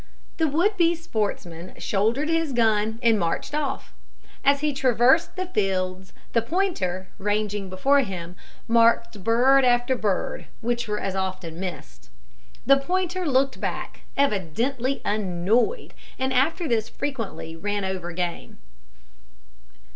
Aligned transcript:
The 0.37 0.47
would 0.47 0.77
be 0.77 0.95
sportsman 0.95 1.75
shouldered 1.79 2.27
his 2.27 2.53
gun 2.53 2.97
and 3.03 3.19
marched 3.19 3.53
off. 3.53 3.93
As 4.43 4.61
he 4.61 4.73
traversed 4.73 5.35
the 5.35 5.45
fields, 5.45 6.11
the 6.33 6.41
pointer, 6.41 7.09
ranging 7.19 7.69
before 7.69 7.99
him, 7.99 8.35
marked 8.67 9.23
bird 9.23 9.63
after 9.63 9.95
bird, 9.95 10.47
which 10.59 10.87
were 10.87 10.99
as 10.99 11.15
often 11.15 11.59
missed. 11.59 12.09
The 12.65 12.77
pointer 12.77 13.27
looked 13.27 13.61
back, 13.61 14.01
evidently 14.17 15.03
annoyed, 15.05 15.93
and 16.17 16.33
after 16.33 16.67
this 16.67 16.89
frequently 16.89 17.55
ran 17.55 17.85
over 17.85 18.11
game. 18.11 18.57